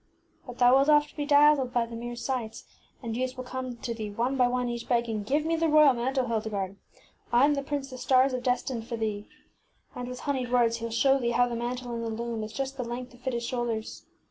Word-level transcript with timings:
ŌĆśBut 0.47 0.57
thou 0.57 0.75
wilt 0.75 0.89
oft 0.89 1.15
be 1.15 1.27
dazzled 1.27 1.71
by 1.71 1.85
the 1.85 1.95
mirrorŌĆÖs 1.95 2.17
sights, 2.17 2.63
and 3.03 3.15
youths 3.15 3.37
will 3.37 3.43
come 3.43 3.77
to 3.77 3.93
thee, 3.93 4.09
one 4.09 4.35
by 4.35 4.47
one, 4.47 4.67
each 4.67 4.89
begging, 4.89 5.21
ŌĆ£ 5.23 5.25
Give 5.27 5.45
me 5.45 5.55
the 5.55 5.69
royal 5.69 5.93
mantle, 5.93 6.25
Hilde 6.25 6.49
garde. 6.49 6.77
I 7.31 7.45
am 7.45 7.53
the 7.53 7.61
prince 7.61 7.91
the 7.91 7.99
stars 7.99 8.31
have 8.31 8.41
destined 8.41 8.87
for 8.87 8.97
thee. 8.97 9.27
ŌĆØ 9.93 9.99
And 9.99 10.09
with 10.09 10.21
hon 10.21 10.37
eyed 10.37 10.51
words 10.51 10.79
heŌĆÖll 10.79 10.91
show 10.91 11.19
thee 11.19 11.29
how 11.33 11.47
the 11.47 11.55
mantle 11.55 11.93
in 11.93 12.01
the 12.01 12.09
loom 12.09 12.43
is 12.43 12.51
just 12.51 12.77
the 12.77 12.83
length 12.83 13.11
to 13.11 13.17
fit 13.19 13.33
his 13.33 13.45
shoulders. 13.45 14.07